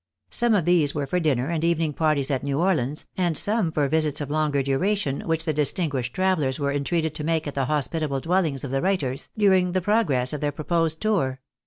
Some 0.31 0.55
of 0.55 0.65
these 0.65 0.95
were 0.95 1.05
for 1.05 1.19
dinner 1.19 1.49
and 1.49 1.63
evening 1.63 1.93
parties 1.93 2.31
at 2.31 2.41
New 2.41 2.59
Orleans, 2.59 3.05
and 3.17 3.37
some 3.37 3.71
for 3.71 3.87
visits 3.87 4.19
of 4.19 4.31
longer 4.31 4.63
duration, 4.63 5.21
which 5.27 5.45
the 5.45 5.53
distinguished 5.53 6.15
travellers 6.15 6.57
were 6.59 6.73
entreated 6.73 7.13
to 7.13 7.23
make 7.23 7.45
at 7.45 7.53
the 7.53 7.65
hospitable 7.65 8.19
dwellings 8.19 8.63
of 8.63 8.71
the 8.71 8.81
writers, 8.81 9.29
during 9.37 9.73
the 9.73 9.79
progress 9.81 10.33
of 10.33 10.41
their 10.41 10.51
proposed 10.51 11.01
tour. 11.01 11.39